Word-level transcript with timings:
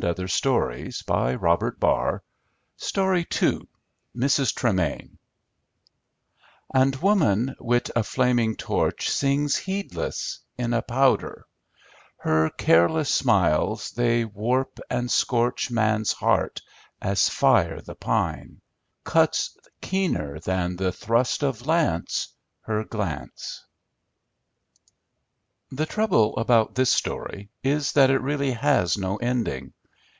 This 0.00 0.16
is 0.20 0.30
a 0.38 0.42
portrait 0.46 1.02
of 1.02 1.02
my 1.10 1.36
mother." 1.36 2.22
Mrs. 4.16 4.54
Tremain 4.54 5.18
"And 6.72 6.94
Woman, 6.94 7.56
wit 7.58 7.90
a 7.96 8.04
flaming 8.04 8.54
torch 8.54 9.08
Sings 9.10 9.56
heedless, 9.56 10.38
in 10.56 10.72
a 10.72 10.82
powder 10.82 11.44
mine 11.44 12.14
Her 12.32 12.48
careless 12.50 13.12
smiles 13.12 13.90
they 13.90 14.24
warp 14.24 14.78
and 14.88 15.10
scorch 15.10 15.68
Man's 15.68 16.12
heart, 16.12 16.62
as 17.02 17.28
fire 17.28 17.80
the 17.80 17.96
pine 17.96 18.60
Cuts 19.02 19.56
keener 19.80 20.38
than 20.38 20.76
the 20.76 20.92
thrust 20.92 21.42
of 21.42 21.66
lance 21.66 22.34
Her 22.60 22.84
glance" 22.84 23.66
The 25.72 25.86
trouble 25.86 26.36
about 26.36 26.76
this 26.76 26.92
story 26.92 27.48
is 27.64 27.90
that 27.94 28.10
it 28.10 28.20
really 28.22 28.52
has 28.52 28.96
no 28.96 29.16
ending. 29.16 29.72